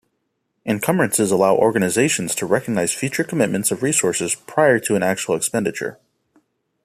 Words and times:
Encumbrances 0.65 1.29
allow 1.31 1.53
organizations 1.53 2.33
to 2.33 2.47
recognize 2.47 2.91
future 2.91 3.23
commitments 3.23 3.69
of 3.69 3.83
resources 3.83 4.33
prior 4.33 4.79
to 4.79 4.95
an 4.95 5.03
actual 5.03 5.35
expenditure. 5.35 5.99